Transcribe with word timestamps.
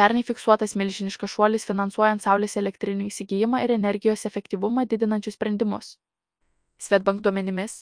Pernai 0.00 0.22
fiksuotas 0.24 0.72
milžiniškas 0.80 1.28
šuolis 1.28 1.66
finansuojant 1.68 2.22
saulės 2.24 2.54
elektrinių 2.56 3.10
įsigijimą 3.10 3.58
ir 3.66 3.74
energijos 3.74 4.22
efektyvumą 4.24 4.86
didinančius 4.88 5.34
sprendimus. 5.36 5.90
Svetbank 6.80 7.20
duomenimis, 7.26 7.74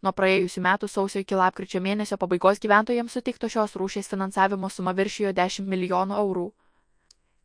nuo 0.00 0.14
praėjusių 0.16 0.62
metų 0.64 0.88
sausio 0.88 1.20
iki 1.20 1.36
lapkričio 1.36 1.82
mėnesio 1.84 2.16
pabaigos 2.22 2.62
gyventojams 2.64 3.18
suteikto 3.18 3.50
šios 3.52 3.76
rūšies 3.76 4.08
finansavimo 4.08 4.70
suma 4.72 4.96
viršijo 4.96 5.34
10 5.36 5.68
milijonų 5.74 6.16
eurų. 6.22 6.46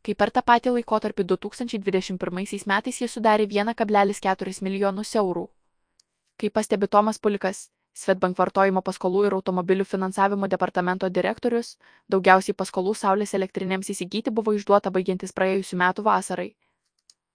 Kai 0.07 0.15
per 0.15 0.31
tą 0.31 0.45
patį 0.47 0.77
laikotarpį 0.77 1.27
2021 1.33 2.65
metais 2.71 3.01
jie 3.03 3.11
sudarė 3.11 3.51
1,4 3.51 4.63
milijonus 4.63 5.11
eurų. 5.25 5.49
Kaip 6.39 6.55
pastebi 6.55 6.87
Tomas 6.87 7.19
Pulikas, 7.19 7.65
Svetbank 7.93 8.37
vartojimo 8.39 8.81
paskolų 8.87 9.25
ir 9.27 9.33
automobilių 9.35 9.85
finansavimo 9.85 10.47
departamento 10.51 11.09
direktorius, 11.09 11.73
daugiausiai 12.13 12.55
paskolų 12.55 12.93
saulės 12.95 13.33
elektrinėms 13.39 13.91
įsigyti 13.93 14.31
buvo 14.31 14.53
išduota 14.55 14.91
baigiantis 14.95 15.35
praėjusiu 15.35 15.79
metu 15.81 16.05
vasarai. 16.05 16.53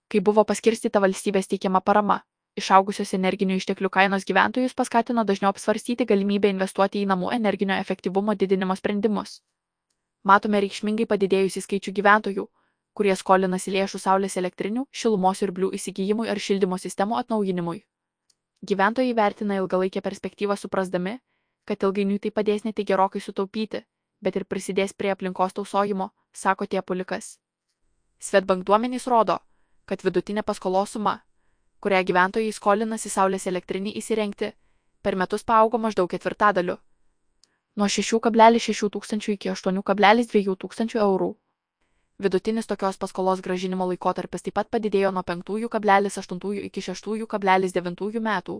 Kai 0.09 0.21
buvo 0.29 0.43
paskirstyta 0.49 1.01
valstybės 1.03 1.51
teikiama 1.51 1.81
parama, 1.89 2.23
išaugusios 2.57 3.13
energinių 3.13 3.59
išteklių 3.61 3.91
kainos 3.97 4.25
gyventojus 4.25 4.73
paskatino 4.73 5.25
dažniau 5.29 5.51
apsvarstyti 5.53 6.07
galimybę 6.09 6.49
investuoti 6.53 7.03
į 7.03 7.09
namų 7.11 7.33
energinio 7.37 7.77
efektyvumo 7.83 8.33
didinimo 8.43 8.75
sprendimus. 8.79 9.41
Matome 10.23 10.63
reikšmingai 10.65 11.05
padidėjusį 11.11 11.63
skaičių 11.67 11.93
gyventojų, 11.99 12.47
kurie 12.97 13.13
skolinasi 13.15 13.75
lėšų 13.77 14.01
saulės 14.01 14.39
elektrinių, 14.41 14.87
šilumos 14.91 15.43
ir 15.45 15.53
blių 15.59 15.69
įsigijimui 15.77 16.31
ar 16.33 16.41
šildymo 16.47 16.81
sistemų 16.81 17.21
atnaujinimui. 17.21 17.83
Gyventojai 18.65 19.13
vertina 19.13 19.55
ilgalaikę 19.55 20.01
perspektyvą 20.01 20.55
suprasdami, 20.55 21.19
kad 21.65 21.83
ilgainiui 21.83 22.19
tai 22.19 22.31
padės 22.31 22.63
ne 22.65 22.73
tik 22.73 22.87
gerokai 22.89 23.21
sutaupyti, 23.21 23.83
bet 24.21 24.35
ir 24.35 24.45
prisidės 24.45 24.93
prie 24.93 25.11
aplinkos 25.13 25.53
tausojimo, 25.53 26.09
sako 26.33 26.65
Tiepulikas. 26.65 27.37
Svetbank 28.19 28.65
duomenys 28.65 29.05
rodo, 29.07 29.37
kad 29.85 30.01
vidutinė 30.01 30.41
paskolos 30.43 30.95
suma, 30.97 31.19
kurią 31.79 32.01
gyventojai 32.03 32.51
skolinasi 32.51 33.09
saulės 33.13 33.45
elektrinį 33.47 33.93
įsirengti, 34.01 34.53
per 35.03 35.15
metus 35.15 35.43
paaugo 35.43 35.77
maždaug 35.77 36.09
ketvirtadaliu. 36.09 36.79
Nuo 37.77 37.85
6,6 37.85 38.89
tūkstančių 38.89 39.33
iki 39.37 39.51
8,2 39.53 40.55
tūkstančių 40.63 40.99
eurų. 41.03 41.35
Vidutinis 42.19 42.65
tokios 42.65 42.97
paskolos 42.97 43.41
gražinimo 43.45 43.85
laikotarpis 43.85 44.41
taip 44.45 44.55
pat 44.57 44.69
padidėjo 44.73 45.11
nuo 45.13 45.21
5,8 45.21 46.63
iki 46.65 46.81
6,9 46.81 48.21
metų. 48.27 48.55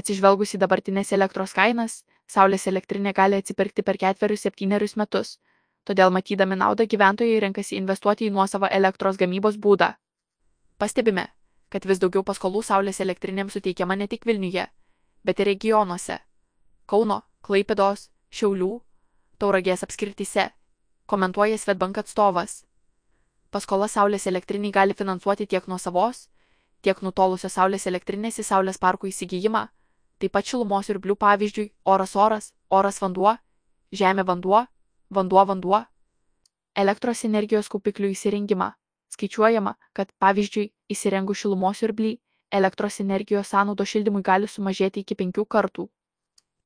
Atsižvelgus 0.00 0.54
į 0.56 0.58
dabartinės 0.64 1.12
elektros 1.14 1.54
kainas, 1.54 2.02
saulės 2.26 2.66
elektrinė 2.66 3.12
gali 3.14 3.38
atsipirkti 3.38 3.84
per 3.86 4.00
ketverius 4.02 4.42
septynerius 4.48 4.96
metus, 4.96 5.38
todėl 5.86 6.10
matydami 6.10 6.58
naudą 6.58 6.88
gyventojai 6.90 7.38
renkasi 7.46 7.78
investuoti 7.78 8.26
į 8.26 8.34
nuosavą 8.34 8.72
elektros 8.80 9.16
gamybos 9.16 9.62
būdą. 9.62 9.92
Pastebime, 10.76 11.28
kad 11.70 11.86
vis 11.86 12.02
daugiau 12.02 12.26
paskolų 12.26 12.66
saulės 12.66 13.00
elektrinėms 13.00 13.54
suteikiama 13.54 13.94
ne 13.94 14.10
tik 14.10 14.26
Vilniuje, 14.26 14.66
bet 15.22 15.38
ir 15.38 15.52
regionuose- 15.54 16.18
Kauno, 16.90 17.22
Klaipėdos, 17.46 18.10
Šiaulių, 18.30 18.74
Tauragės 19.38 19.86
apskrityse 19.86 20.50
komentuoja 21.06 21.58
Svetbank 21.58 21.98
atstovas. 22.02 22.64
Paskola 23.50 23.88
saulės 23.88 24.26
elektriniai 24.26 24.72
gali 24.72 24.94
finansuoti 24.94 25.46
tiek 25.46 25.66
nuo 25.70 25.78
savos, 25.78 26.26
tiek 26.82 27.02
nutolusios 27.02 27.54
saulės 27.56 27.86
elektrinės 27.86 28.40
į 28.42 28.46
saulės 28.50 28.78
parkų 28.82 29.10
įsigijimą, 29.12 29.66
taip 30.18 30.32
pat 30.32 30.46
šilumos 30.46 30.90
ir 30.90 30.98
blių 31.02 31.16
pavyzdžiui 31.16 31.70
oras 31.84 32.16
oras, 32.16 32.52
oras 32.70 33.00
vanduo, 33.02 33.36
žemė 33.92 34.26
vanduo, 34.26 34.66
vanduo 35.10 35.44
vanduo, 35.46 35.84
elektros 36.76 37.24
energijos 37.24 37.70
kaupiklių 37.72 38.12
įsirengimą. 38.12 38.72
Skaičiuojama, 39.14 39.76
kad 39.94 40.10
pavyzdžiui, 40.20 40.72
įsirengus 40.92 41.40
šilumos 41.40 41.82
ir 41.86 41.94
blį, 41.96 42.16
elektros 42.50 43.00
energijos 43.00 43.52
sąnaudo 43.54 43.86
šildymui 43.86 44.22
gali 44.22 44.48
sumažėti 44.50 45.04
iki 45.04 45.14
penkių 45.14 45.46
kartų. 45.46 45.86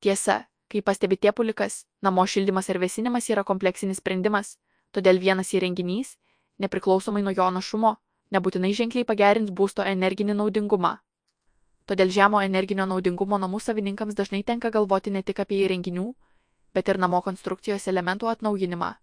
Tiesa, 0.01 0.47
Kaip 0.71 0.85
pastebi 0.87 1.17
Tiepulikas, 1.19 1.85
namo 2.01 2.23
šildymas 2.23 2.69
ir 2.71 2.79
vėsinimas 2.79 3.25
yra 3.33 3.43
kompleksinis 3.43 3.99
sprendimas, 3.99 4.55
todėl 4.95 5.19
vienas 5.19 5.51
įrenginys, 5.51 6.15
nepriklausomai 6.63 7.23
nuo 7.25 7.33
jo 7.35 7.49
našumo, 7.51 7.97
nebūtinai 8.31 8.71
ženkliai 8.77 9.07
pagerins 9.09 9.51
būsto 9.51 9.83
energinį 9.83 10.37
naudingumą. 10.39 10.93
Todėl 11.91 12.13
žemo 12.15 12.39
energinio 12.39 12.85
naudingumo 12.87 13.39
namų 13.41 13.59
savininkams 13.59 14.15
dažnai 14.15 14.43
tenka 14.47 14.71
galvoti 14.71 15.11
ne 15.11 15.23
tik 15.27 15.43
apie 15.43 15.59
įrenginių, 15.65 16.07
bet 16.73 16.87
ir 16.87 17.01
namo 17.03 17.19
konstrukcijos 17.25 17.89
elementų 17.91 18.31
atnaujinimą. 18.31 18.93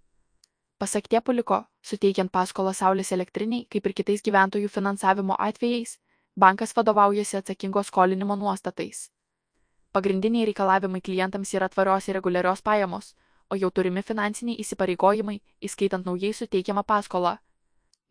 Pasak 0.79 1.11
Tiepuliko, 1.13 1.65
suteikiant 1.83 2.33
paskolą 2.33 2.73
saulės 2.73 3.13
elektriniai, 3.13 3.67
kaip 3.69 3.87
ir 3.91 3.97
kitais 4.01 4.25
gyventojų 4.25 4.73
finansavimo 4.73 5.37
atvejais, 5.37 5.99
bankas 6.39 6.73
vadovaujasi 6.73 7.43
atsakingo 7.43 7.83
skolinimo 7.83 8.37
nuostatais. 8.39 9.09
Pagrindiniai 9.99 10.45
reikalavimai 10.47 11.01
klientams 11.03 11.51
yra 11.59 11.67
tvarios 11.69 12.05
ir 12.07 12.15
reguliarios 12.15 12.61
pajamos, 12.63 13.07
o 13.51 13.57
jau 13.59 13.71
turimi 13.75 14.03
finansiniai 14.07 14.61
įsipareigojimai, 14.63 15.41
įskaitant 15.69 16.07
naujai 16.07 16.31
suteikiamą 16.39 16.85
paskolą, 16.87 17.33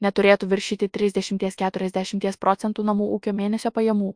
neturėtų 0.03 0.49
viršyti 0.51 0.89
30-40 0.97 2.39
procentų 2.43 2.83
namų 2.89 3.07
ūkio 3.17 3.33
mėnesio 3.37 3.71
pajamų. 3.71 4.09